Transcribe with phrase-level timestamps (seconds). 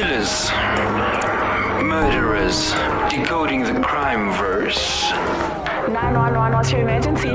[0.00, 0.50] Killers,
[1.84, 2.72] murderers,
[3.10, 5.10] decoding the crime verse.
[5.10, 7.28] 911, what's your emergency?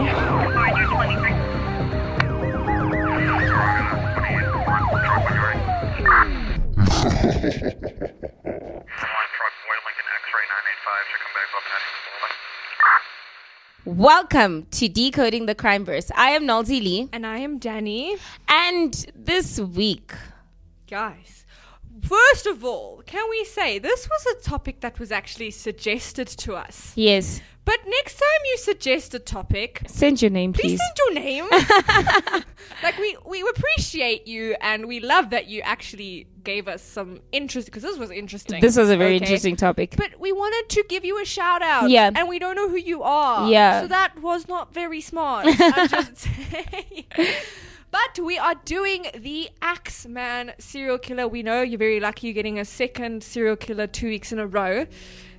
[13.85, 16.09] Welcome to Decoding the Crime Verse.
[16.15, 18.17] I am Nalti Lee, And I am Dani.
[18.47, 20.13] and this week,
[20.89, 21.34] Guys,
[22.07, 26.55] first of all, can we say this was a topic that was actually suggested to
[26.55, 26.93] us?
[26.95, 30.79] yes, But next time you suggest a topic, send your name, please please.
[30.85, 31.45] send your name.
[32.83, 37.65] like we we appreciate you and we love that you actually gave us some interest
[37.67, 38.61] because this was interesting.
[38.61, 39.23] This was a very okay?
[39.25, 39.95] interesting topic.
[39.97, 41.89] But we wanted to give you a shout out.
[41.89, 42.11] Yeah.
[42.15, 43.49] And we don't know who you are.
[43.49, 43.81] Yeah.
[43.81, 45.47] So that was not very smart.
[45.59, 47.05] I'm just saying.
[47.95, 51.29] But we are doing the Axeman serial killer.
[51.29, 54.45] We know you're very lucky you're getting a second serial killer two weeks in a
[54.47, 54.85] row,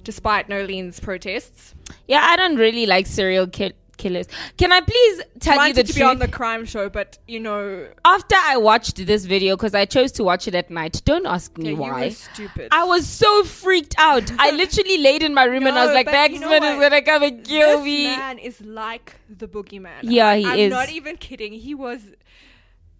[0.04, 1.74] despite Nolene's protests.
[2.08, 4.26] Yeah, I don't really like serial ki- killers.
[4.56, 5.96] Can I please tell you Wanted the to truth?
[5.96, 9.84] be on the crime show, but you know, After I watched this video, because I
[9.84, 12.08] chose to watch it at night, don't ask me you why.
[12.08, 12.68] stupid.
[12.72, 14.30] I was so freaked out.
[14.38, 17.02] I literally laid in my room and I was like, the you know is gonna
[17.02, 18.04] come and kill this me.
[18.04, 19.98] man is like the boogeyman.
[20.04, 20.70] Yeah, he I'm is.
[20.70, 21.52] not even kidding.
[21.52, 22.00] He was.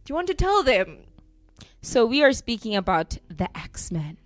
[0.06, 0.98] Do you want to tell them?
[1.82, 4.18] So we are speaking about the Axeman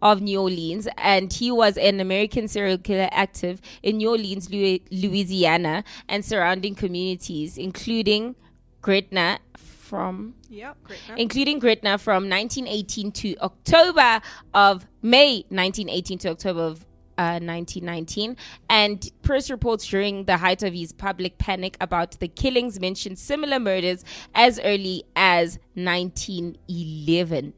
[0.00, 5.84] of New Orleans, and he was an American serial killer active in New Orleans, Louisiana,
[6.08, 8.34] and surrounding communities, including
[8.80, 11.00] Gretna from Yep, great.
[11.18, 14.22] including Gretna from 1918 to October
[14.54, 16.86] of May 1918 to October of
[17.18, 18.36] uh, 1919.
[18.70, 23.58] And press reports during the height of his public panic about the killings mentioned similar
[23.58, 27.52] murders as early as 1911.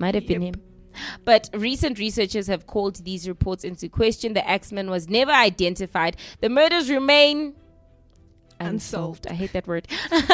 [0.00, 0.54] Might have been him.
[1.24, 4.34] But recent researchers have called these reports into question.
[4.34, 6.16] The Axeman was never identified.
[6.40, 7.54] The murders remain
[8.66, 9.26] unsolved.
[9.26, 9.26] Unsolved.
[9.28, 9.88] I hate that word.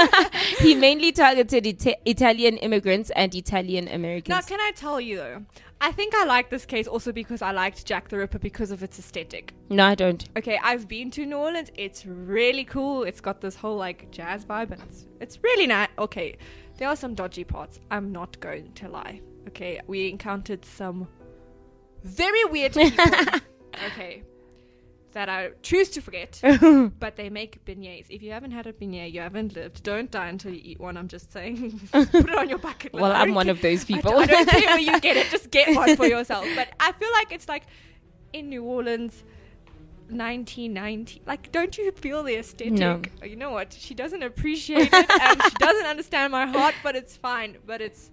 [0.59, 4.29] he mainly targeted Ita- Italian immigrants and Italian Americans.
[4.29, 5.45] Now, can I tell you though?
[5.81, 8.83] I think I like this case also because I liked Jack the Ripper because of
[8.83, 9.55] its aesthetic.
[9.71, 10.29] no, I don't.
[10.37, 11.71] Okay, I've been to New Orleans.
[11.77, 13.05] It's really cool.
[13.05, 15.89] It's got this whole like jazz vibe, and it's, it's really nice.
[15.99, 16.37] Okay,
[16.79, 17.79] there are some dodgy parts.
[17.91, 19.21] I'm not going to lie.
[19.49, 21.07] Okay, we encountered some
[22.03, 23.05] very weird people.
[23.87, 24.25] okay,
[25.13, 26.41] that I choose to forget.
[26.99, 28.07] but they make beignets.
[28.11, 29.83] If you haven't had a beignet, you haven't lived.
[29.83, 30.97] Don't die until you eat one.
[30.97, 31.81] I'm just saying.
[31.93, 33.03] Put it on your bucket list.
[33.03, 34.13] Well, I I'm one care- of those people.
[34.13, 35.27] don't, don't care where you get it.
[35.31, 36.47] Just get one for yourself.
[36.55, 37.65] But I feel like it's like
[38.33, 39.25] in New Orleans.
[40.11, 43.03] 1990 like don't you feel the aesthetic No.
[43.23, 47.15] you know what she doesn't appreciate it and she doesn't understand my heart but it's
[47.15, 48.11] fine but it's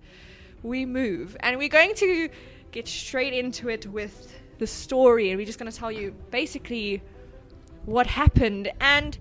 [0.62, 2.28] we move and we're going to
[2.72, 7.02] get straight into it with the story and we're just going to tell you basically
[7.86, 8.72] what happened.
[8.80, 9.18] And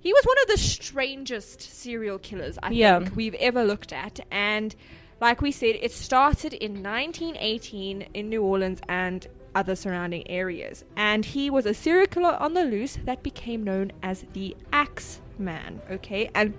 [0.00, 2.98] he was one of the strangest serial killers I Yeah.
[3.00, 4.20] think we've ever looked at.
[4.30, 4.74] And
[5.20, 10.84] like we said it started in 1918 in New Orleans and other surrounding areas.
[10.96, 15.20] And he was a serial killer on the loose that became known as the Axe
[15.38, 16.30] Man okay?
[16.34, 16.54] And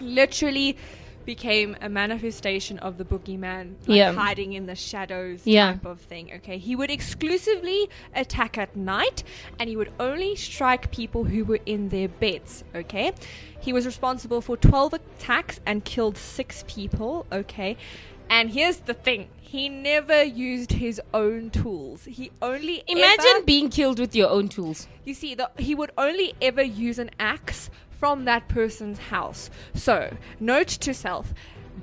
[0.00, 0.76] literally
[1.34, 4.12] became a manifestation of the boogeyman like Yeah.
[4.12, 5.72] hiding in the shadows Yeah.
[5.74, 7.80] type of thing okay he would exclusively
[8.22, 9.18] attack at night
[9.58, 12.52] and he would only strike people who were in their beds
[12.82, 13.12] okay
[13.66, 17.76] he was responsible for 12 attacks and killed 6 people okay
[18.28, 23.68] and here's the thing he never used his own tools he only Imagine ever- being
[23.78, 24.78] killed with your own tools.
[25.04, 27.60] you see, the, he would only ever use an axe
[28.00, 29.50] from that person's house.
[29.74, 31.32] So, note to self: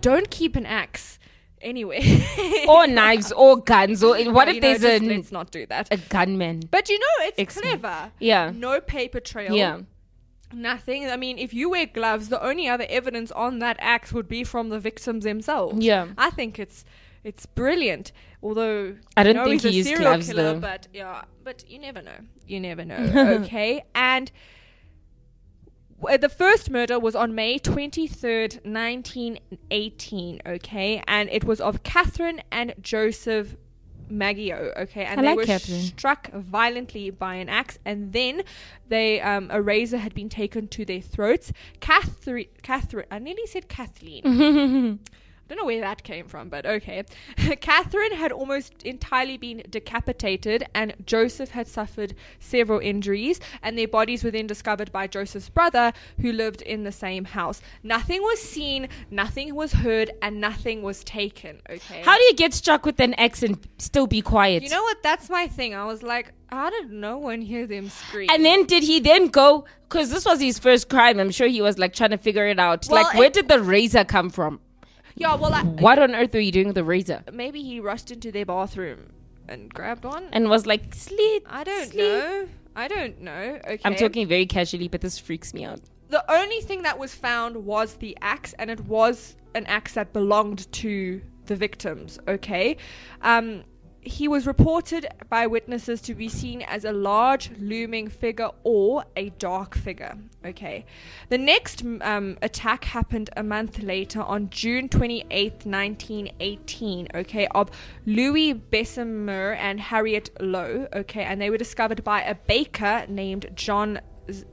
[0.02, 1.18] don't keep an axe
[1.62, 2.02] anywhere.
[2.68, 5.66] Or knives or guns or what No, if know, there's just a, let's not do
[5.68, 5.88] that.
[5.90, 6.64] a gunman?
[6.70, 7.82] But you know, it's Excellent.
[7.82, 8.12] clever.
[8.20, 8.52] Yeah.
[8.54, 9.54] No paper trail.
[9.56, 9.80] Yeah.
[10.54, 11.08] Nothing.
[11.10, 14.44] I mean, if you wear gloves, the only other evidence on that axe would be
[14.44, 15.84] from the victims themselves.
[15.84, 16.08] Yeah.
[16.18, 16.84] I think it's
[17.24, 18.12] it's brilliant.
[18.44, 20.60] Although I don't know think he's he a serial gloves, killer, though.
[20.60, 22.20] but yeah, but you never know.
[22.48, 22.98] You never know.
[23.44, 24.32] okay, and.
[26.00, 31.04] W- The first murder was on May 23rd, 1918, okay?
[31.08, 33.56] And it was of Catherine and Joseph
[34.10, 35.04] Maggio, okay?
[35.06, 35.82] And I they like were Catherine.
[35.82, 38.44] struck violently by an axe, and then
[38.88, 41.52] they um, a razor had been taken to their throats.
[41.82, 45.00] Catherine, Catherine, I nearly said Kathleen.
[45.48, 47.04] don't know where that came from, but okay.
[47.62, 54.24] Catherine had almost entirely been decapitated, and Joseph had suffered several injuries, and their bodies
[54.24, 57.62] were then discovered by Joseph's brother, who lived in the same house.
[57.84, 62.02] Nothing was seen, nothing was heard, and nothing was taken, okay?
[62.04, 64.64] How do you get struck with an axe and still be quiet?
[64.64, 65.02] you know what?
[65.04, 65.74] That's my thing.
[65.74, 68.30] I was like, how did no one hear them scream?
[68.30, 69.66] and then did he then go?
[69.88, 71.20] Because this was his first crime.
[71.20, 72.88] I'm sure he was like trying to figure it out.
[72.90, 74.60] Well, like, where did the razor come from?
[75.18, 77.24] Yeah, well, I, What on earth were you doing with the razor?
[77.32, 79.12] maybe he rushed into their bathroom
[79.50, 80.28] and grabbed one.
[80.32, 81.46] And was like, sleep.
[81.50, 81.98] I don't sleep.
[82.00, 82.48] know.
[82.76, 83.60] I don't know.
[83.66, 83.80] Okay.
[83.86, 85.80] I'm talking very casually, but this freaks me out.
[86.10, 90.14] The only thing that was found was the axe, and it was an axe that
[90.14, 92.20] belonged to the victims.
[92.28, 92.78] Okay.
[93.22, 93.64] Um,
[94.08, 99.30] he was reported by witnesses to be seen as a large looming figure or a
[99.32, 100.18] dark figure.
[100.46, 100.86] Okay.
[101.30, 107.08] The next um, attack happened a month later on June 28th, 1918.
[107.14, 107.48] Okay.
[107.48, 107.70] Of
[108.06, 110.88] Louis Besumer and Harriet Lowe.
[110.94, 111.24] Okay.
[111.24, 114.00] And they were discovered by a baker named John
[114.32, 114.46] Z-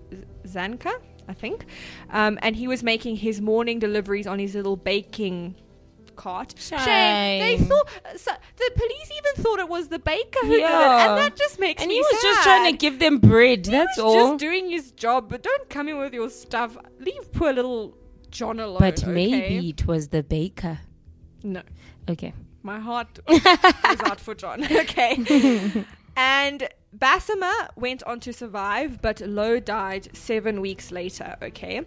[0.46, 1.66] Zanca, I think.
[2.10, 5.54] Um, and he was making his morning deliveries on his little baking
[6.14, 6.54] cart.
[6.56, 7.40] They Shame.
[7.40, 11.18] They thought so, the police even thought it was the baker who did it, and
[11.18, 13.64] that just makes And me he was just trying to give them bread.
[13.66, 14.28] That's he was all.
[14.30, 16.76] Just doing his job, but don't come in with your stuff.
[16.98, 17.96] Leave poor little
[18.30, 18.78] John alone.
[18.80, 19.12] but okay?
[19.12, 20.78] maybe it was the baker.
[21.42, 21.62] no.
[22.08, 22.32] Okay.
[22.62, 23.40] My heart goes
[24.04, 24.64] out for John.
[24.64, 25.84] Okay.
[26.16, 31.36] and Besumer went on to survive, but Lowe died seven weeks later.
[31.42, 31.82] Okay.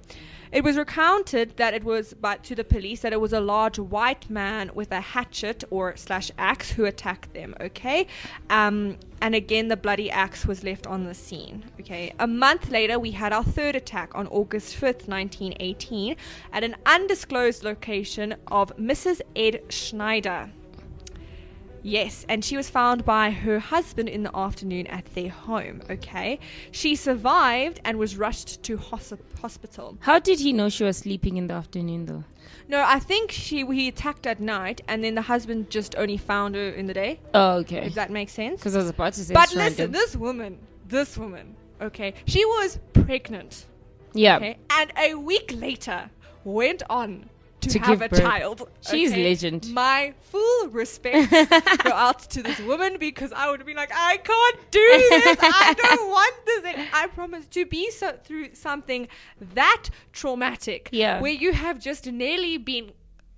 [0.51, 3.80] It was recounted that it was by, to the police that it was a large
[3.80, 7.54] white man with a hatchet or slash axe who attacked them.
[7.59, 8.07] Okay.
[8.50, 11.65] Um, and again, the bloody axe was left on the scene.
[11.80, 12.13] Okay.
[12.19, 16.15] A month later, we had our third attack on August 5th, 1918,
[16.54, 19.21] at an undisclosed location of Mrs.
[19.36, 20.51] Ed Schneider.
[21.84, 25.82] Yes, and she was found by her husband in the afternoon at their home.
[25.90, 26.40] Okay,
[26.72, 29.98] she survived and was rushed to hosp- hospital.
[30.02, 32.24] How did he know she was sleeping in the afternoon, though?
[32.68, 36.56] No, I think she he attacked at night, and then the husband just only found
[36.56, 37.20] her in the day.
[37.34, 37.86] Oh, okay.
[37.86, 38.60] If that makes sense.
[38.60, 39.34] Because I was about to say.
[39.34, 39.92] But listen, random.
[39.92, 43.66] this woman, this woman, okay, she was pregnant.
[44.14, 44.38] yeah.
[44.38, 46.10] Okay, and a week later
[46.44, 47.30] went on
[47.68, 48.19] to, To have give a birth.
[48.22, 48.69] child.
[48.90, 49.24] She's okay?
[49.24, 49.72] legend.
[49.74, 51.31] My full respect
[51.84, 54.80] go out to this woman because I would be like, I can't do
[55.10, 55.38] this.
[55.42, 56.64] I don't want this.
[56.66, 59.08] And I promise to be so through something
[59.54, 59.84] that
[60.14, 61.22] traumatic, Yeah.
[61.22, 62.92] where you have just nearly been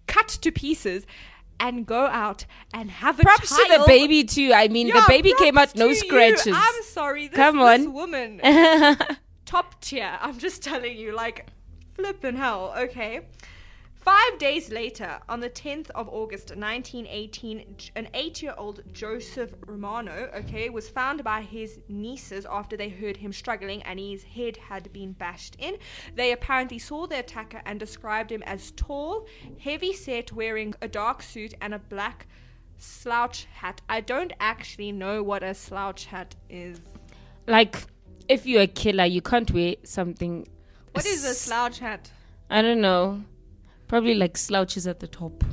[0.08, 1.06] cut to pieces.
[1.62, 4.54] And go out and have a Props to the baby too.
[4.56, 5.96] I mean, the baby came out no to you.
[6.00, 6.54] scratches.
[6.56, 7.28] I'm sorry.
[7.28, 7.92] This, Come this on.
[7.92, 8.40] woman
[9.46, 10.18] top tier.
[10.22, 11.48] I'm just telling you, like,
[11.96, 12.74] flipping hell.
[12.78, 13.28] Okay.
[14.10, 20.32] Five days later, on the 10th of August 1918, an eight year old Joseph Romano,
[20.34, 24.92] okay, was found by his nieces after they heard him struggling and his head had
[24.92, 25.78] been bashed in.
[26.16, 29.28] They apparently saw the attacker and described him as tall,
[29.60, 32.26] heavy set, wearing a dark suit and a black
[32.80, 33.80] slouch hat.
[33.88, 36.82] I don't actually know what a slouch hat is.
[37.46, 37.78] like,
[38.28, 40.48] if you're a killer, you can't wear something.
[40.94, 42.12] What is a slouch hat?
[42.50, 43.24] I don't know.
[43.90, 45.44] Probably like slouches at the top.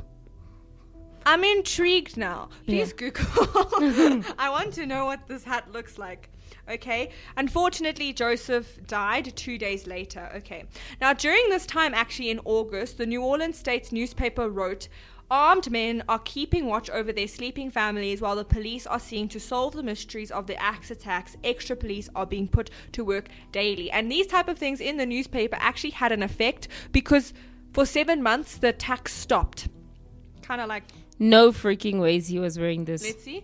[1.25, 2.49] I'm intrigued now.
[2.65, 3.25] Please Google.
[4.39, 6.29] I want to know what this hat looks like.
[6.69, 7.09] Okay.
[7.35, 10.29] Unfortunately, Joseph died two days later.
[10.35, 10.63] Okay.
[11.01, 14.87] Now, during this time, actually in August, the New Orleans States newspaper wrote.
[15.29, 19.41] Armed men are keeping watch over their sleeping families while the police are seeing to
[19.41, 21.35] solve the mysteries of the axe attacks.
[21.43, 23.91] Extra police are being put to work daily.
[23.91, 27.33] And these type of things in the newspaper actually had an effect because
[27.77, 29.69] for seven months the tax stopped.
[30.41, 30.83] Kind of like
[31.19, 33.03] No freaking ways he was wearing this.
[33.03, 33.43] Let's see.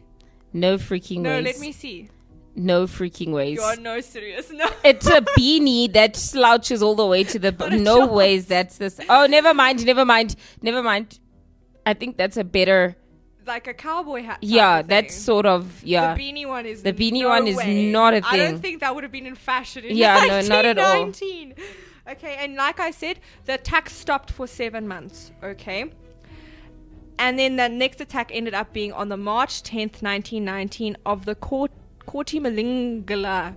[0.51, 1.43] no freaking No, ways.
[1.43, 2.09] No, let me see.
[2.55, 3.59] No freaking ways.
[3.59, 4.51] You're no serious.
[4.61, 4.67] No.
[4.83, 7.55] It's a beanie that slouches all the way to the.
[7.59, 8.11] A no chance.
[8.11, 8.45] ways.
[8.47, 8.99] That's this.
[9.07, 9.85] Oh, never mind.
[9.85, 10.35] Never mind.
[10.63, 11.19] Never mind.
[11.85, 12.95] I think that's a better.
[13.45, 14.39] like a cowboy hat.
[14.41, 15.23] Yeah, that's thing.
[15.29, 16.15] sort of yeah.
[16.15, 17.91] The beanie one is The beanie no one is way.
[17.91, 20.79] not I don't think that would have been in fashion in Yeah, no, not at
[20.79, 21.11] all.
[22.05, 22.07] 1919.
[22.07, 25.31] Okay, and like I said, the attack stopped for seven months.
[25.43, 25.91] Okay.
[27.19, 31.35] And then the next attack ended up being on the March 10th, 1919, of the
[31.35, 33.55] Corti Malingala.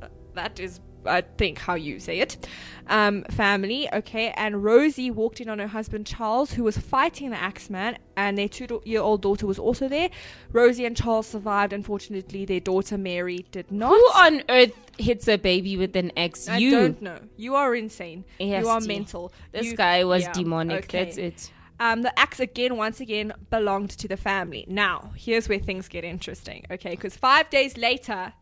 [0.00, 2.46] Uh, that is, I think, how you say it.
[2.88, 4.32] Um, family, okay.
[4.36, 8.48] And Rosie walked in on her husband Charles, who was fighting the Axeman, and their
[8.48, 10.10] two-year-old daughter was also there.
[10.52, 11.72] Rosie and Charles survived.
[11.72, 13.90] Unfortunately, their daughter Mary did not.
[13.90, 16.48] Who on earth hits a baby with an axe?
[16.48, 16.70] I you.
[16.72, 17.18] don't know.
[17.36, 18.24] You are insane.
[18.38, 19.32] You are mental.
[19.52, 20.84] This You- guy was yeah, demonic.
[20.84, 21.04] okay.
[21.04, 21.52] That's it.
[21.80, 24.64] Um, the axe again, once again, belonged to the family.
[24.68, 26.90] Now, here's where things get interesting, okay?
[26.90, 28.32] Because five days later,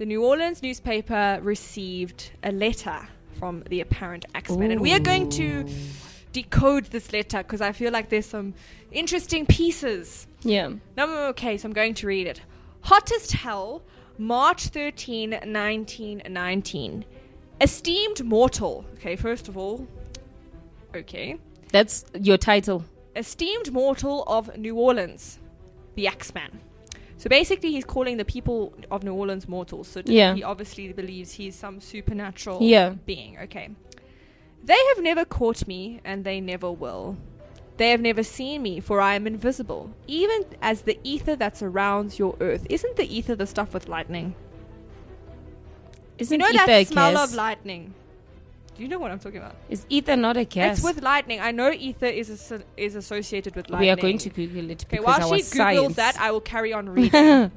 [0.00, 3.06] the New Orleans newspaper received a letter
[3.38, 5.68] from the apparent axeman, and we are going to
[6.32, 8.54] decode this letter because I feel like there's some
[8.92, 10.26] interesting pieces.
[10.40, 10.70] Yeah.
[10.96, 12.40] No, okay, so I'm going to read it.
[12.80, 13.82] Hottest Hell,
[14.16, 17.04] March 13, 1919.
[17.60, 18.86] Esteemed mortal.
[18.94, 19.86] Okay, first of all,
[20.96, 21.36] okay.
[21.72, 22.86] That's your title.
[23.14, 25.38] Esteemed mortal of New Orleans,
[25.94, 26.58] the Axeman.
[27.20, 29.88] So basically, he's calling the people of New Orleans mortals.
[29.88, 30.34] So Yeah.
[30.34, 32.94] he obviously believes he's some supernatural Yeah.
[33.04, 33.36] being.
[33.42, 33.68] Okay.
[34.64, 37.18] They have never caught me, and they never will.
[37.76, 42.18] They have never seen me, for I am invisible, even as the ether that surrounds
[42.18, 42.66] your earth.
[42.70, 44.34] Isn't the ether the stuff with lightning?
[46.16, 47.92] Isn't you know ether that smell of lightning?
[48.80, 49.56] You know what I'm talking about?
[49.68, 50.78] Is ether not a gas?
[50.78, 51.38] It's with lightning.
[51.38, 52.30] I know ether is
[52.78, 53.88] is associated with lightning.
[53.88, 55.80] we are going to Google it Okay, because while our she science.
[55.80, 57.52] googles that, I will carry on reading.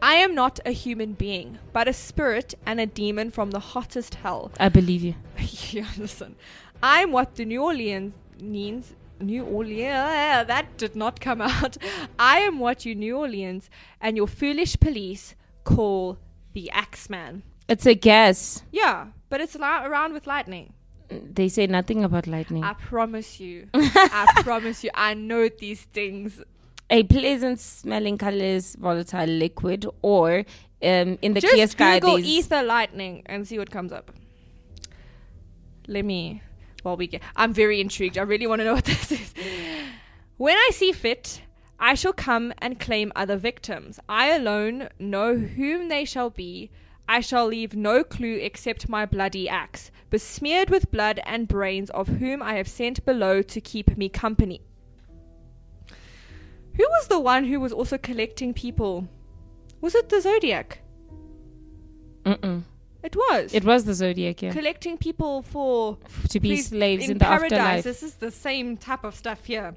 [0.00, 4.14] I am not a human being, but a spirit and a demon from the hottest
[4.14, 4.50] hell.
[4.58, 5.14] I believe you.
[5.72, 6.36] yeah, listen.
[6.82, 8.94] I'm what the New Orleans means.
[9.20, 10.46] New Orleans.
[10.46, 11.76] That did not come out.
[12.18, 13.68] I am what you New Orleans
[14.00, 16.16] and your foolish police call
[16.54, 17.42] the Axeman.
[17.70, 18.64] It's a gas.
[18.72, 20.72] Yeah, but it's li- around with lightning.
[21.08, 22.64] They say nothing about lightning.
[22.64, 23.68] I promise you.
[23.74, 24.90] I promise you.
[24.92, 26.42] I know these things.
[26.90, 30.38] a pleasant smelling colorless volatile liquid, or
[30.82, 34.10] um, in the Just clear sky, Google there's ether lightning and see what comes up.
[35.86, 36.42] Let me.
[36.82, 38.16] While we get, I'm very intrigued.
[38.18, 39.34] I really want to know what this is.
[40.38, 41.42] When I see fit,
[41.78, 44.00] I shall come and claim other victims.
[44.08, 46.70] I alone know whom they shall be.
[47.10, 52.06] I shall leave no clue except my bloody axe, besmeared with blood and brains of
[52.06, 54.60] whom I have sent below to keep me company.
[56.76, 59.08] Who was the one who was also collecting people?
[59.80, 60.82] Was it the Zodiac?
[62.22, 62.62] Mm-mm.
[63.02, 63.54] It was.
[63.54, 65.98] It was the zodiac, yeah, collecting people for
[66.28, 67.52] to be please, slaves in, the paradise.
[67.52, 67.84] afterlife.
[67.84, 69.74] This is the same type of stuff here.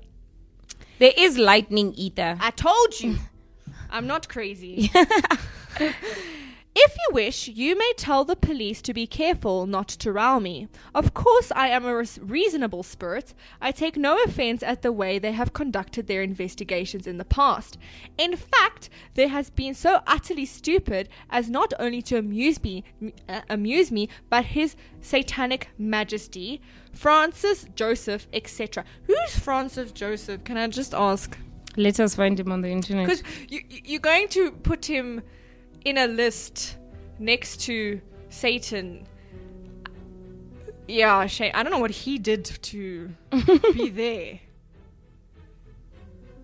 [1.00, 2.38] There is lightning ether.
[2.40, 3.16] I told you.
[3.90, 4.92] I'm not crazy.
[6.76, 10.70] If you wish, you may tell the police to be careful not to row me.
[10.96, 13.36] Of course, I am a reasonable spirit.
[13.62, 17.78] I take no offense at the way they have conducted their investigations in the past.
[18.18, 22.84] In fact, there has been so utterly stupid as not only to amuse me,
[23.30, 26.60] uh, amuse me, but His Satanic Majesty,
[26.92, 28.84] Francis Joseph, etc.
[29.04, 30.44] Who's Francis Joseph?
[30.44, 31.38] Can I just ask?
[31.78, 33.08] Let us find him on the internet.
[33.10, 35.22] Because you, you- you're going to put him
[35.86, 36.78] in a list
[37.20, 39.06] next to Satan.
[40.88, 41.52] Yeah, Shay.
[41.52, 43.10] I don't know what he did to
[43.74, 44.40] be there.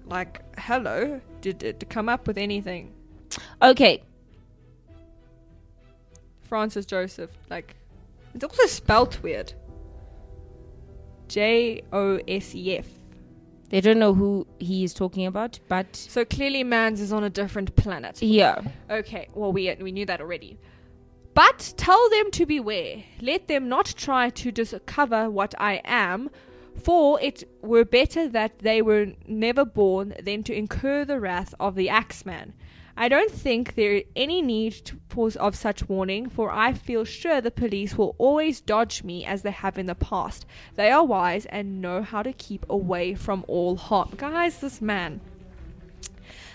[0.05, 2.93] Like, hello, did it come up with anything?
[3.61, 4.01] Okay,
[6.49, 7.75] Francis Joseph, like,
[8.33, 9.53] it's also spelt weird.
[11.27, 12.87] J O S E F.
[13.69, 17.29] they don't know who he is talking about, but So clearly, Mans is on a
[17.29, 18.21] different planet.
[18.21, 20.57] yeah, Okay, well, we, we knew that already.
[21.33, 23.03] But tell them to beware.
[23.21, 26.29] Let them not try to discover what I am,
[26.83, 31.75] for it were better that they were never born than to incur the wrath of
[31.75, 32.53] the Axeman.
[33.01, 37.39] I don't think there is any need pause of such warning, for I feel sure
[37.39, 40.45] the police will always dodge me as they have in the past.
[40.75, 44.15] They are wise and know how to keep away from all harm.
[44.17, 45.21] Guys, this man.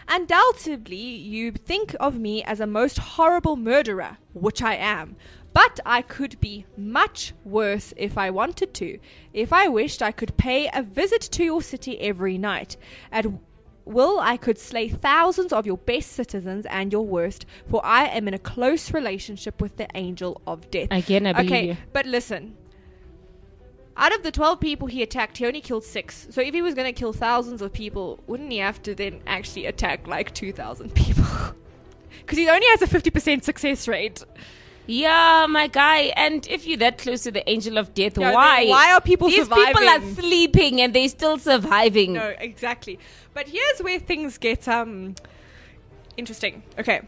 [0.06, 5.16] Undoubtedly, you think of me as a most horrible murderer, which I am.
[5.54, 8.98] But I could be much worse if I wanted to.
[9.32, 12.76] If I wished, I could pay a visit to your city every night.
[13.10, 13.24] At
[13.84, 18.28] will, I could slay thousands of your best citizens and your worst, for I am
[18.28, 20.88] in a close relationship with the angel of death.
[20.90, 21.76] again, I believe okay, you.
[21.92, 22.56] but listen.
[23.96, 26.26] Out of the 12 people he attacked, he only killed six.
[26.30, 29.20] So if he was going to kill thousands of people, wouldn't he have to then
[29.26, 31.24] actually attack like 2,000 people?
[32.20, 34.24] Because he only has a 50% success rate.
[34.86, 36.12] Yeah, my guy.
[36.16, 38.66] And if you're that close to the angel of death, Yeah, why?
[38.66, 42.14] why are people These people are sleeping and they're still surviving.
[42.14, 42.98] No, exactly.
[43.32, 45.14] But here's where things get um
[46.16, 46.62] interesting.
[46.78, 47.00] Okay.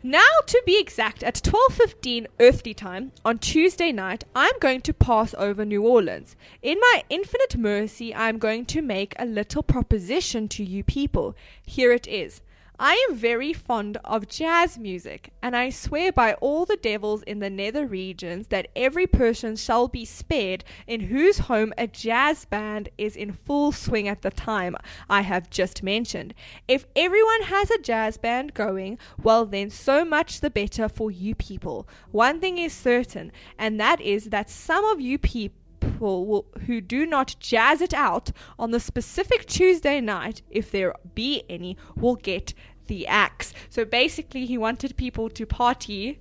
[0.00, 5.34] Now to be exact, at 12:15 earthly time on Tuesday night, I'm going to pass
[5.36, 6.36] over New Orleans.
[6.62, 11.34] In my infinite mercy, I'm going to make a little proposition to you people.
[11.66, 12.40] Here it is.
[12.80, 17.40] I am very fond of jazz music, and I swear by all the devils in
[17.40, 22.90] the nether regions that every person shall be spared in whose home a jazz band
[22.96, 24.76] is in full swing at the time
[25.10, 26.34] I have just mentioned.
[26.68, 31.34] If everyone has a jazz band going, well, then so much the better for you
[31.34, 31.88] people.
[32.12, 36.80] One thing is certain, and that is that some of you people people will, who
[36.80, 42.16] do not jazz it out on the specific Tuesday night, if there be any, will
[42.16, 42.54] get
[42.86, 43.52] the axe.
[43.68, 46.20] So basically, he wanted people to party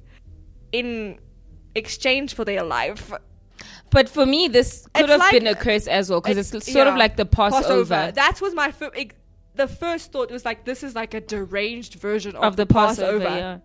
[0.71, 1.19] in
[1.75, 3.11] exchange for their life.
[3.89, 6.53] But for me, this could It's have like- been a curse as well because it's,
[6.53, 8.91] It's- sort of like the Passover, That was my fir-
[9.55, 13.23] the first thought was like this is like a deranged version of, of the Passover.
[13.23, 13.57] yeah.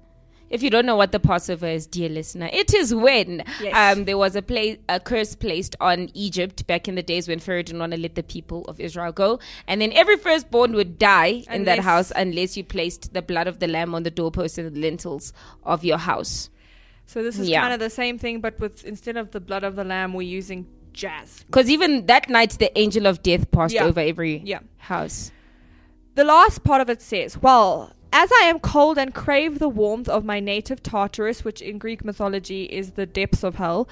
[0.52, 3.75] If you don't know what the Passover is, dear listener, it is when Yes.
[3.97, 7.38] um, there was a play, a curse placed on Egypt back in the days when
[7.38, 10.99] Pharaoh didn't want to let the people of Israel go, and then every firstborn would
[10.99, 14.59] die in that house unless you placed the blood of the lamb on the doorpost
[14.59, 15.32] and the lintels
[15.64, 16.50] of your house.
[17.06, 17.62] So this is Yeah.
[17.62, 20.23] kind of the same thing, but with instead of the blood of the lamb, we're
[20.40, 21.44] using jazz.
[21.47, 23.85] Because even that night, the angel of death passed Yeah.
[23.87, 24.61] over every Yeah.
[24.76, 25.30] house.
[26.14, 30.09] The last part of it says, Well, as I am cold and crave the warmth
[30.09, 33.88] of my native Tartarus, which in Greek mythology is the depths of hell,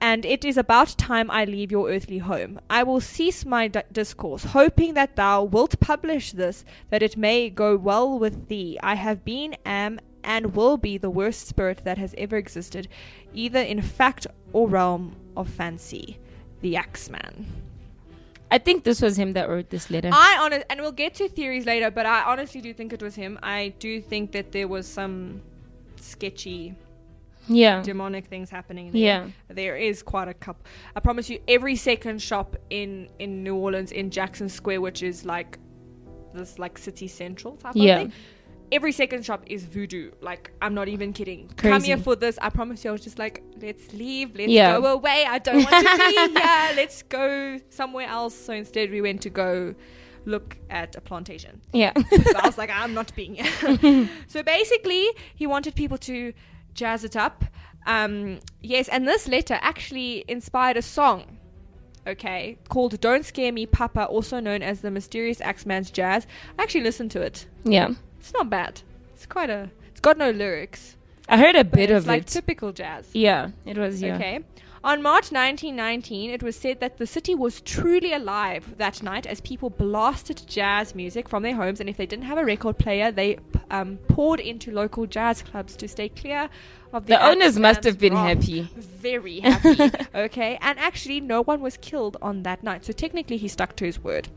[0.00, 2.60] and it is about time I leave your earthly home.
[2.70, 7.50] I will cease my d- discourse, hoping that thou wilt publish this, that it may
[7.50, 8.78] go well with thee.
[8.80, 12.86] I have been, am, and will be the worst spirit that has ever existed,
[13.34, 16.18] either in fact or realm of fancy.
[16.60, 17.67] The Axeman.
[18.50, 20.10] I think this was him that wrote this letter.
[20.12, 23.14] I honest, and we'll get to theories later, but I honestly do think it was
[23.14, 23.38] him.
[23.42, 25.42] I do think that there was some
[25.96, 26.74] sketchy
[27.48, 27.82] yeah.
[27.82, 28.92] demonic things happening.
[28.92, 29.00] There.
[29.00, 29.26] Yeah.
[29.48, 30.64] there is quite a couple.
[30.94, 35.24] I promise you, every second shop in in New Orleans in Jackson Square, which is
[35.24, 35.58] like
[36.34, 37.96] this like city central type Yeah.
[37.96, 38.12] of thing.
[38.70, 40.10] Every second shop is voodoo.
[40.20, 41.48] Like I'm not even kidding.
[41.56, 42.38] Come here for this.
[42.42, 42.90] I promise you.
[42.90, 44.36] I was just like, let's leave.
[44.36, 44.78] Let's Yeah.
[44.80, 45.24] go away.
[45.26, 46.70] I don't want to be here.
[46.76, 48.34] Let's go somewhere else.
[48.34, 49.74] So instead, we went to go
[50.26, 51.60] look at a plantation.
[51.72, 51.92] Yeah.
[52.10, 54.08] So I was like, I'm not being here.
[54.26, 56.34] so basically, he wanted people to
[56.74, 57.44] jazz it up.
[57.86, 61.38] Um, yes, and this letter actually inspired a song,
[62.06, 66.26] okay, called Don't Scare Me Papa, also known as the Mysterious Axeman's Jazz.
[66.58, 67.46] I actually listened to it.
[67.64, 67.94] yeah.
[68.18, 68.82] It's not bad.
[69.14, 69.70] It's quite a.
[69.90, 70.96] It's got no lyrics.
[71.28, 72.28] I heard a bit it's of like it.
[72.28, 73.08] typical jazz.
[73.12, 74.00] yeah, it was.
[74.00, 74.14] Yeah.
[74.16, 74.40] Okay.
[74.84, 79.40] On March 1919, it was said that the city was truly alive that night as
[79.40, 83.10] people blasted jazz music from their homes, and if they didn't have a record player,
[83.10, 83.38] they
[83.70, 86.48] um, poured into local jazz clubs to stay clear
[86.92, 87.14] of the.
[87.14, 88.68] The owners must have been happy.
[88.76, 89.90] Very happy.
[90.14, 93.84] okay, and actually, no one was killed on that night, so technically, he stuck to
[93.84, 94.28] his word.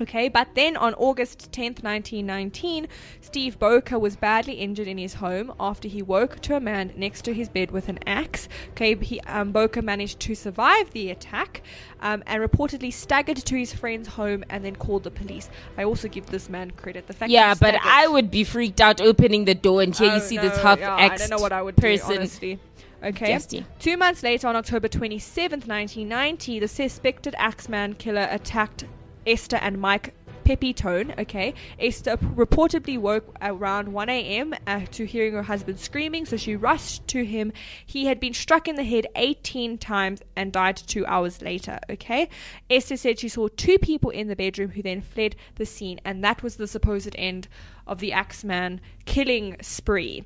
[0.00, 2.86] Okay, but then on August 10th, 1919,
[3.20, 7.24] Steve Boca was badly injured in his home after he woke to a man next
[7.24, 8.48] to his bed with an axe.
[8.72, 11.62] Okay, he, um, Boca managed to survive the attack
[12.00, 15.48] um, and reportedly staggered to his friend's home and then called the police.
[15.78, 17.06] I also give this man credit.
[17.06, 20.10] The fact Yeah, but staggered- I would be freaked out opening the door and here
[20.10, 22.08] Oh, you see this no, half yeah, axed I don't know what I would person.
[22.10, 22.60] do, honestly.
[23.04, 23.32] Okay.
[23.34, 23.64] Justy.
[23.78, 28.84] Two months later, on October 27th, 1990, the suspected Axeman killer attacked
[29.26, 30.14] Esther and Mike
[30.46, 31.18] Pepitone.
[31.18, 31.54] Okay.
[31.78, 34.54] Esther reportedly woke around 1 a.m.
[34.66, 37.52] Uh, to hearing her husband screaming, so she rushed to him.
[37.84, 41.80] He had been struck in the head 18 times and died two hours later.
[41.90, 42.28] Okay.
[42.70, 46.22] Esther said she saw two people in the bedroom who then fled the scene, and
[46.22, 47.48] that was the supposed end
[47.86, 50.24] of the Axeman killing spree.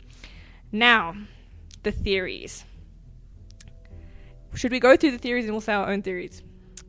[0.71, 1.15] Now,
[1.83, 2.65] the theories.
[4.55, 6.43] Should we go through the theories and we'll say our own theories?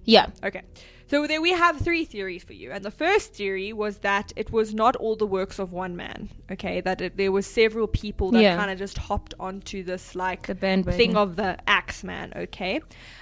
[0.04, 0.28] Yeah.
[0.44, 0.64] Okay.
[1.12, 2.72] So there we have three theories for you.
[2.72, 6.30] And the first theory was that it was not all the works of one man.
[6.50, 8.56] Okay, that it, there was several people that Yeah.
[8.56, 10.98] kind of just hopped onto this like The bandwagon.
[10.98, 12.32] thing of the Axeman.
[12.34, 12.80] Okay.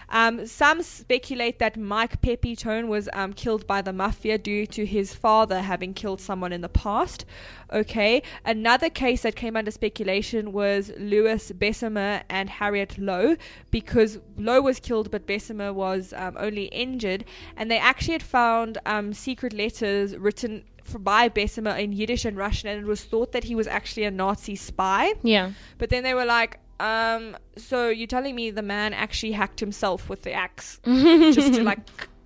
[0.10, 5.13] Um, some speculate that Mike Pepitone was um, killed by the mafia due to his
[5.15, 7.25] father having killed someone in the past.
[7.71, 8.21] Okay.
[8.45, 13.36] Another case that came under speculation was Louis Besumer and Harriet Lowe
[13.71, 17.25] because Lowe was killed but Besumer was um, only injured.
[17.56, 20.63] And they actually had found um, secret letters written
[21.00, 24.12] by Besumer in Yiddish and Russian, and it was thought that he was actually a
[24.12, 25.13] Nazi spy.
[25.24, 25.52] Yeah.
[25.78, 30.10] But then they were like, um, so you're telling me the man actually hacked himself
[30.10, 31.80] with the axe just to like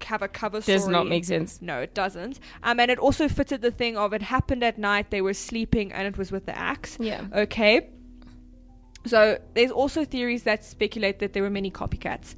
[0.03, 0.77] have a cover story?
[0.77, 1.61] Does not make sense.
[1.61, 2.39] No, it doesn't.
[2.61, 5.09] Um, and it also fitted the thing of it happened at night.
[5.09, 6.97] They were sleeping, and it was with the axe.
[6.99, 7.25] Yeah.
[7.33, 7.89] Okay.
[9.05, 12.35] So there's also theories that speculate that there were many copycats.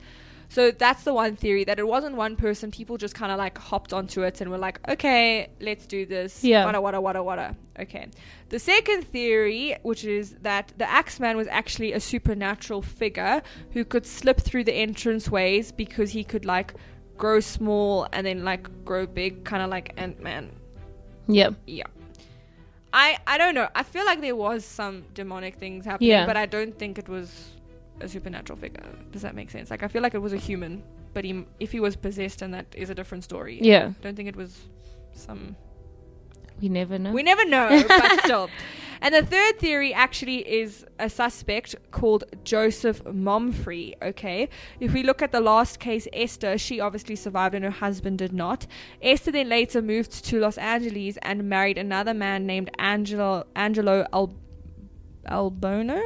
[0.50, 2.72] So that's the one theory that it wasn't one person.
[2.72, 6.44] People just kind of like hopped onto it and were like, okay, let's do this.
[6.44, 6.66] Yeah.
[6.66, 7.56] Wada, wada, wada, wada.
[7.80, 8.08] Okay.
[8.50, 14.06] The second theory, which is that the Axeman was actually a supernatural figure who could
[14.06, 16.74] slip through the entrance ways because he could like
[17.18, 20.52] grow small and then like grow big, kind of like Ant Man.
[21.28, 21.50] Yeah.
[21.66, 21.88] Yeah.
[22.94, 23.68] I I don't know.
[23.76, 26.26] I feel like there was some demonic things happening, Yeah.
[26.26, 27.50] but I don't think it was
[28.02, 28.84] a supernatural figure.
[29.12, 29.70] Does that make sense?
[29.70, 32.54] Like I feel like it was a human, but he if he was possessed, and
[32.54, 33.60] that is a different story.
[33.62, 33.92] Yeah.
[33.98, 34.60] I don't think it was
[35.14, 35.56] some.
[36.62, 37.12] We never know.
[37.12, 38.50] We never know, but still.
[39.02, 43.94] And the third theory actually is a suspect called Joseph Mumfre.
[44.02, 48.20] Okay, if we look at the last case, Esther, she obviously survived and her husband
[48.20, 48.66] did not.
[49.02, 54.34] Esther then later moved to Los Angeles and married another man named Angelo Angelo Al-
[55.30, 56.02] Albono.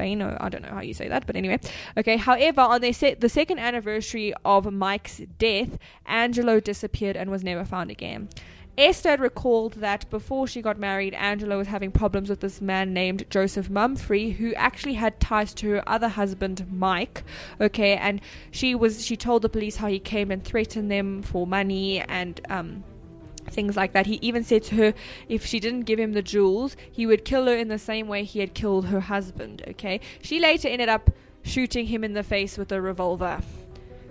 [0.00, 1.58] Bano, I don't know how you say that, but anyway.
[1.98, 7.44] Okay, however, on their se- the second anniversary of Mike's death, Angelo disappeared and was
[7.44, 8.30] never found again.
[8.78, 13.24] Esther recalled that before she got married, Angela was having problems with this man named
[13.28, 17.22] Joseph Mumfre, who actually had ties to her other husband, Mike.
[17.60, 21.46] Okay, and she was she told the police how he came and threatened them for
[21.46, 22.84] money and um
[23.50, 24.06] things like that.
[24.06, 24.94] He even said to her
[25.28, 28.24] if she didn't give him the jewels, he would kill her in the same way
[28.24, 29.62] he had killed her husband.
[29.68, 31.10] Okay, she later ended up
[31.42, 33.40] shooting him in the face with a revolver.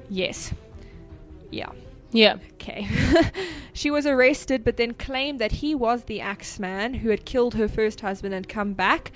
[0.09, 0.53] Yes.
[1.51, 1.69] Yeah.
[2.11, 2.37] yeah.
[2.53, 2.87] Okay.
[3.73, 7.67] she was arrested, but then claimed that he was the Axeman who had killed her
[7.67, 9.11] first husband and come back.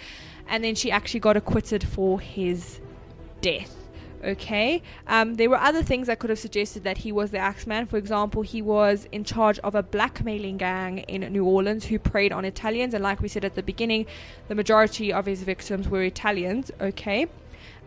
[0.48, 2.80] And then she actually got acquitted for his
[3.42, 3.83] death.
[4.24, 4.82] Okay.
[5.08, 7.88] Um, there were other things that could have suggested that he was the Axeman.
[7.88, 12.32] For example, he was in charge of a blackmailing gang in New Orleans who preyed
[12.32, 12.94] on Italians.
[12.94, 14.06] And like we said at the beginning,
[14.48, 16.72] the majority of his victims were Italians.
[16.80, 17.28] Okay.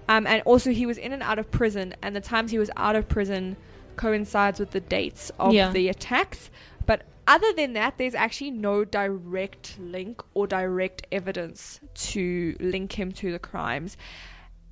[0.09, 2.71] Um, and also, he was in and out of prison, and the times he was
[2.77, 3.57] out of prison
[3.97, 5.71] coincides with the dates of Yeah.
[5.73, 6.51] the attacks.
[6.85, 13.11] But other than that, there's actually no direct link or direct evidence to link him
[13.13, 13.97] to the crimes.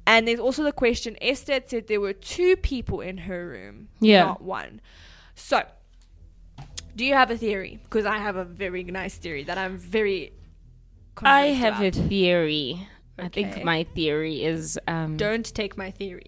[0.07, 3.89] And there's also the question Esther had said there were two people in her room,
[4.01, 4.25] Yeah.
[4.25, 4.81] not one.
[5.35, 5.63] So,
[6.95, 7.81] do you have a theory?
[7.85, 10.33] Because I have a very nice theory that I'm very.
[11.23, 12.09] I have a about.
[12.09, 12.87] theory.
[13.19, 16.27] I think my theory is um Don't take my theory.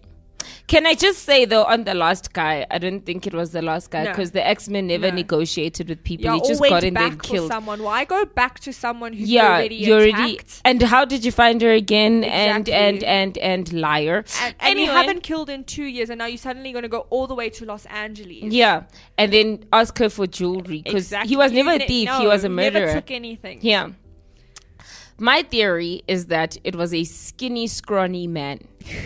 [0.67, 3.61] Can I just say though on the last guy, I don't think it was the
[3.61, 4.11] last guy No.
[4.11, 5.15] because the X-Men never No.
[5.15, 6.31] negotiated with people.
[6.33, 7.49] He just got in there and killed.
[7.49, 7.81] someone.
[7.81, 10.39] Why go back to someone who's yeah, already you already.
[10.65, 12.23] And how did you find her again?
[12.25, 14.25] And and and and liar.
[14.41, 17.07] And, and you haven't killed in two years, and now you're suddenly going to go
[17.09, 18.43] all the way to Los Angeles.
[18.43, 18.83] Yeah,
[19.17, 21.29] and then ask her for jewelry because Exactly.
[21.29, 22.09] he was never a thief.
[22.09, 22.93] he was a Never murderer.
[22.93, 23.59] took anything.
[23.61, 23.89] Yeah.
[25.19, 28.59] My theory is that it was a skinny, scrawny man.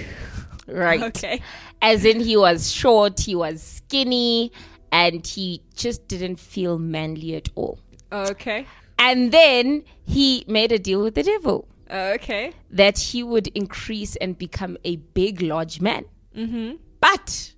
[0.71, 1.01] right.
[1.01, 1.41] Okay.
[1.81, 4.51] As in, he was short, he was skinny,
[4.91, 7.79] and he just didn't feel manly at all.
[8.11, 8.65] Okay.
[8.99, 12.53] And then he made a deal with the devil Okay.
[12.69, 16.05] that he would increase and become a big, large man.
[16.35, 16.75] Mm-hmm.
[16.99, 17.53] But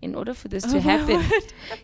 [0.00, 1.22] in order for this to happen,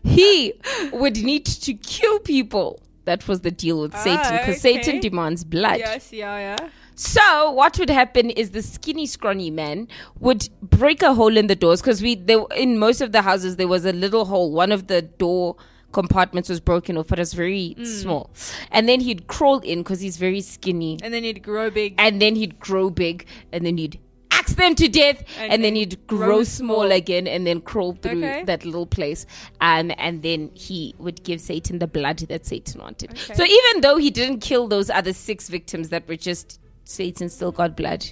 [0.03, 0.55] he
[0.92, 2.81] would need to kill people.
[3.05, 4.81] That was the deal with Satan because okay.
[4.83, 5.81] Satan demands blood.
[5.81, 6.12] Yes.
[6.12, 6.38] Yeah.
[6.38, 6.68] Yeah.
[6.95, 9.89] So what would happen is the skinny, scrawny man
[10.21, 13.57] would break a hole in the doors because we there in most of the houses
[13.57, 14.53] there was a little hole.
[14.53, 15.57] One of the door
[15.93, 17.87] compartments was broken off, but it was very Mm.
[17.87, 18.31] small.
[18.71, 21.95] And then he'd crawl in because he's very skinny, And then he'd grow big.
[21.99, 23.99] and then he'd grow big, and then he'd
[24.31, 26.77] axe them to death, And and, then he'd grow, grow small.
[26.81, 26.93] small.
[26.93, 28.43] again, and then crawl through Okay.
[28.45, 29.27] that little place.
[29.61, 33.11] Um, and then he would give Satan the blood that Satan wanted.
[33.11, 33.35] Okay.
[33.35, 37.53] So even though he didn't kill those other six victims that were just Satan, still
[37.53, 38.05] got blood.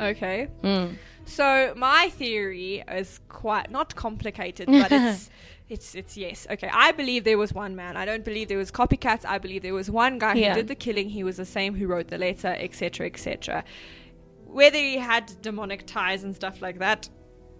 [0.00, 0.48] Okay.
[0.62, 0.96] Mm.
[1.24, 5.30] So my theory is quite not complicated, but it's
[5.68, 6.46] it's it's yes.
[6.50, 7.96] Okay, I believe there was one man.
[7.96, 9.24] I don't believe there was copycats.
[9.24, 10.50] I believe there was one guy Yeah.
[10.50, 11.08] who did the killing.
[11.08, 13.64] He was the same who wrote the letter, etc., etc.
[14.46, 17.08] Whether he had demonic ties and stuff like that,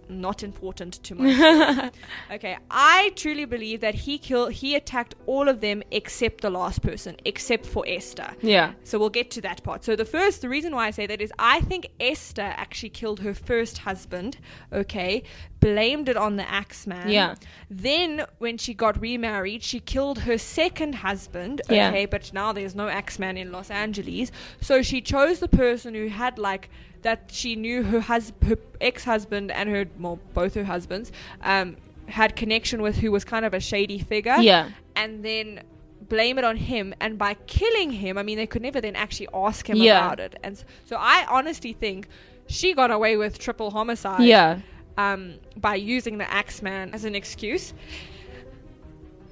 [0.09, 1.91] not important to my
[2.31, 4.53] okay, I truly believe that he killed.
[4.53, 8.35] He attacked all of them except the last person, except for Esther.
[8.41, 8.73] Yeah.
[8.83, 9.83] So we'll get to that part.
[9.83, 13.21] So the first, the reason why I say that is I think Esther actually killed
[13.21, 14.37] her first husband.
[14.71, 15.23] Okay,
[15.59, 17.09] blamed it on the Axeman.
[17.09, 17.35] Yeah.
[17.69, 21.61] Then when she got remarried, she killed her second husband.
[21.69, 21.89] Yeah.
[21.89, 26.07] Okay, but now there's no Axeman in Los Angeles, so she chose the person who
[26.07, 26.69] had like
[27.03, 31.11] that she knew her hus- her ex-husband and her well both her husbands
[31.41, 34.71] um had connection with who was kind of a shady figure Yeah.
[34.95, 35.61] and then
[36.09, 39.29] blame it on him and by killing him i mean they could never then actually
[39.33, 40.05] ask him Yeah.
[40.05, 42.07] about it and so i honestly think
[42.47, 44.59] she got away with triple homicide Yeah.
[44.97, 47.73] um, by using the Axeman as an excuse.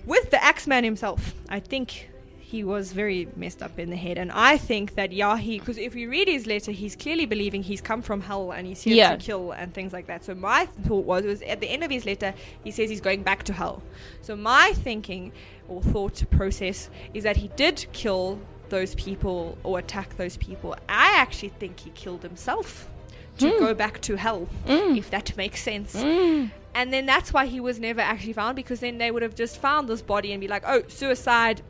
[0.06, 2.10] With the Axeman himself, I think
[2.52, 5.96] he was very messed up in the head, and I think that Yahi, because if
[5.96, 9.16] you read his letter, he's clearly believing he's come from hell and he's here Yeah.
[9.16, 10.26] to kill and things like that.
[10.26, 13.24] So my thought was, was at the end of his letter, he says he's going
[13.24, 13.82] back to hell.
[14.22, 15.32] So my thinking
[15.70, 18.38] or thought process is that he did kill
[18.68, 20.76] those people or attack those people.
[20.90, 22.90] I actually think he killed himself
[23.38, 23.60] to hmm.
[23.60, 24.98] go back to hell, hmm.
[24.98, 25.94] if that makes sense.
[25.94, 26.48] Hmm.
[26.76, 29.58] And then that's why he was never actually found because then they would have just
[29.58, 31.62] found this body and be like, oh, suicide,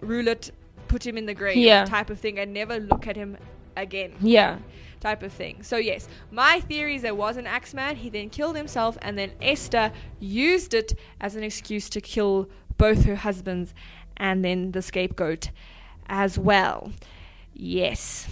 [0.00, 0.50] rule it,
[0.88, 1.84] put him in the grave, Yeah.
[1.84, 3.36] type of thing, and never look at him
[3.76, 4.58] again Yeah.
[5.00, 5.62] type of thing.
[5.62, 7.96] So yes, my theory is there was an Axeman.
[7.96, 13.04] He then killed himself, and then Esther used it as an excuse to kill both
[13.04, 13.72] her husbands,
[14.16, 15.50] and then the scapegoat
[16.08, 16.92] as well.
[17.54, 18.26] Yes.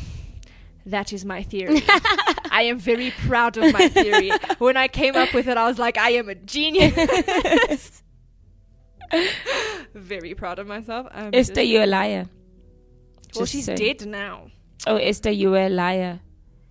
[0.86, 1.82] That is my theory.
[2.50, 4.30] I am very proud of my theory.
[4.58, 8.02] When I came up with it, I was like, I am a genius.
[9.94, 11.06] very proud of myself.
[11.10, 12.26] I'm Esther, just- you're a liar.
[13.34, 14.48] well, Just she's dead now.
[14.86, 16.20] Oh, Esther, you were a liar.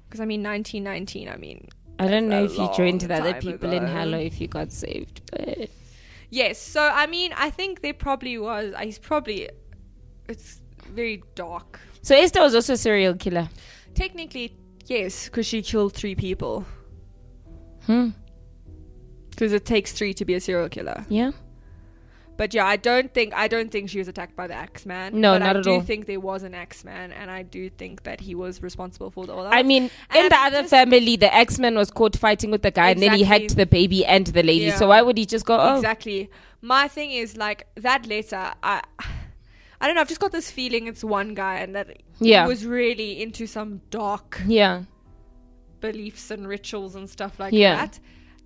[0.07, 1.29] Because I mean, 1919.
[1.29, 1.67] I mean,
[1.99, 3.91] I don't know if you joined the other people in ago.
[3.93, 5.21] hell or if you got saved.
[5.31, 5.69] But
[6.29, 8.73] Yes, so I mean, I think there probably was.
[8.81, 9.49] He's probably.
[10.29, 10.61] It's
[10.93, 11.79] very dark.
[12.01, 13.49] so Esther was also a serial killer.
[13.95, 16.65] Technically, yes, because she killed three people.
[17.85, 18.09] Hmm.
[19.29, 21.05] Because it takes three to be a serial killer.
[21.09, 21.31] Yeah.
[22.37, 25.19] But yeah, I don't think I don't think she was attacked by the X Man.
[25.19, 25.81] No, but not I at do all.
[25.81, 29.29] think there was an X Man, and I do think that he was responsible for
[29.31, 29.53] all that.
[29.53, 32.61] I mean, And in the other just- family, the X Man was caught fighting with
[32.61, 34.65] the guy and then he hacked the baby and the lady.
[34.65, 34.75] Yeah.
[34.77, 36.29] So why would he just go, oh, Exactly.
[36.61, 38.53] My thing is like that letter.
[38.63, 38.81] I,
[39.81, 40.01] I don't know.
[40.01, 42.43] I've just got this feeling it's one guy, and that Yeah.
[42.43, 44.83] he was really into some dark yeah.
[45.81, 47.75] beliefs and rituals and stuff like Yeah.
[47.75, 47.99] that.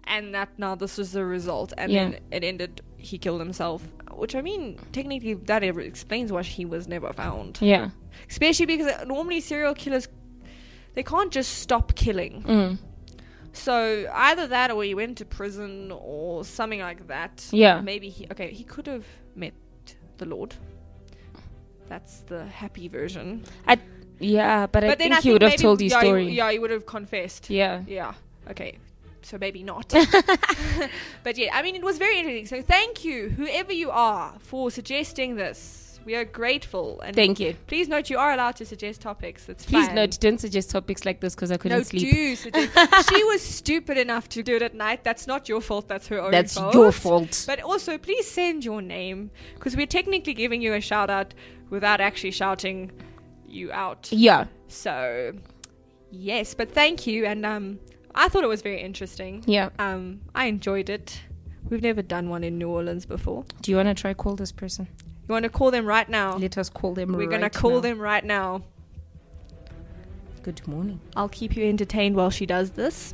[0.06, 2.04] And that now this was the result, and Yeah.
[2.10, 2.82] then it ended.
[3.02, 7.58] He killed himself, which I mean, technically that explains why he was never found.
[7.62, 7.90] Yeah.
[8.30, 10.08] Especially because uh, normally serial killers,
[10.94, 12.44] they can't just stop killing.
[12.44, 12.78] Mm.
[13.54, 17.46] So either that, or he went to prison, or something like that.
[17.52, 17.82] Yeah.
[17.82, 18.28] Maybe he.
[18.32, 19.54] Okay, he could have met
[20.18, 20.56] the Lord.
[21.88, 23.44] That's the happy version.
[23.68, 23.78] I,
[24.20, 26.32] yeah, but, I think he would have told his yeah, he- story.
[26.32, 27.50] yeah, he would have confessed.
[27.50, 27.82] yeah.
[27.86, 28.14] Yeah.
[28.50, 28.78] Okay.
[29.24, 29.90] So maybe not.
[31.24, 32.46] but yeah, I mean, it was very interesting.
[32.48, 35.78] So thank you, whoever you are, for suggesting this.
[36.04, 37.00] We are grateful.
[37.02, 37.56] And Thank you.
[37.68, 39.48] Please note you are allowed to suggest topics.
[39.48, 39.94] It's Please fine.
[39.94, 42.12] note, don't suggest topics like this because I couldn't No, sleep.
[42.12, 42.74] do suggest.
[43.10, 45.04] she was stupid enough to do it at night.
[45.04, 45.88] That's not your fault.
[45.88, 46.32] That's her own fault.
[46.32, 46.74] That's fault.
[46.74, 47.44] your fault.
[47.46, 51.36] But also, please send your name because we're technically giving you a shout out
[51.70, 52.92] without actually shouting
[53.48, 54.10] you out.
[54.12, 54.46] yeah.
[54.70, 55.34] So,
[56.10, 57.26] yes, but thank you.
[57.28, 57.80] And um,
[58.15, 59.43] I thought it was very interesting.
[59.47, 59.69] Yeah.
[59.80, 61.21] Um, I enjoyed it.
[61.69, 63.45] We've never done one in New Orleans before.
[63.62, 64.88] Do you want to try call this person?
[65.28, 66.36] You want to call them right now?
[66.38, 67.80] Let us call them We're right gonna call now.
[67.80, 68.63] them right now.
[70.43, 71.00] Good morning.
[71.15, 73.13] I'll keep you entertained while she does this.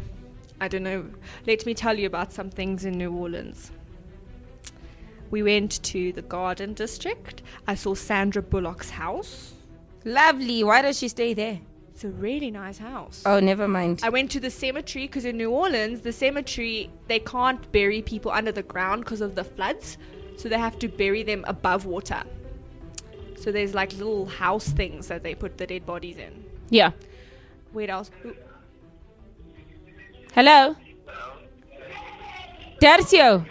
[0.60, 1.06] I don't know.
[1.46, 3.72] Let me tell you about some things in New Orleans.
[5.30, 7.44] We went to the Garden District.
[7.68, 9.54] I saw Sandra Bullock's house.
[10.06, 10.64] Lovely.
[10.64, 11.60] Why does she stay there?
[11.98, 13.24] It's a really nice house.
[13.26, 14.02] Oh, never mind.
[14.04, 18.30] I went to the cemetery because in New Orleans, the cemetery, they can't bury people
[18.30, 19.98] under the ground because of the floods.
[20.38, 22.22] So they have to bury them above water.
[23.40, 26.46] So there's like little house things that they put the dead bodies in.
[26.70, 26.92] yeah.
[27.74, 28.12] Wait, else?
[28.24, 28.36] Ooh,
[30.36, 30.76] Hello?
[32.80, 33.44] Tercio.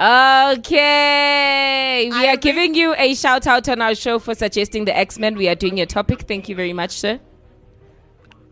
[0.00, 2.08] Okay.
[2.10, 4.96] We I are re- giving you a shout out on our show for suggesting the
[4.96, 5.36] X Men.
[5.36, 6.22] We are doing your topic.
[6.22, 7.20] Thank you very much, sir.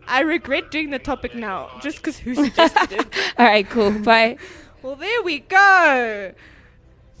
[0.07, 3.07] I regret doing the topic now just because who suggested it.
[3.37, 3.91] All right, cool.
[3.91, 4.37] Bye.
[4.81, 6.33] Well, there we go.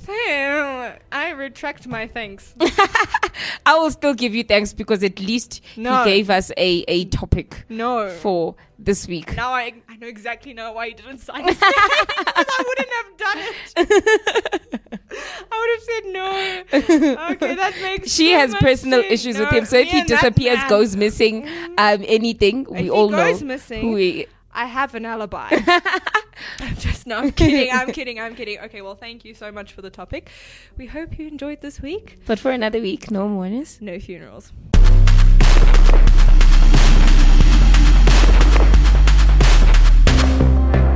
[0.09, 2.53] I retract my thanks.
[3.65, 6.03] I will still give you thanks because at least No.
[6.03, 8.09] he gave us a, a topic No.
[8.09, 9.35] for this week.
[9.35, 11.57] now I, I know exactly now why you didn't sign it.
[12.25, 14.91] Because I wouldn't have done it.
[15.51, 17.27] I would have said no.
[17.31, 20.95] Okay, that makes She so has personal issues with him, so if he disappears, goes
[20.95, 24.27] missing, um, anything, we he all goes know missing- who he.
[24.53, 25.49] I have an alibi.
[26.59, 27.71] I'm just no, I'm kidding.
[27.71, 28.19] I'm kidding.
[28.19, 28.59] I'm kidding.
[28.59, 30.29] Okay, well, thank you so much for the topic.
[30.77, 32.19] We hope you enjoyed this week.
[32.25, 33.79] But for another week, no mourners.
[33.81, 34.51] No funerals.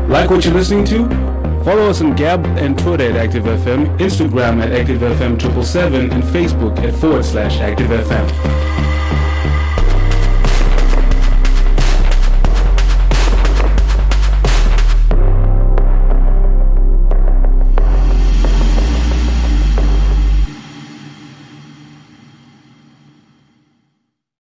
[0.07, 1.07] Like what you're listening to?
[1.65, 7.25] Follow us on Gab and Twitter at ActiveFM, Instagram at ActiveFM777, and Facebook at forward
[7.25, 8.96] slash ActiveFM.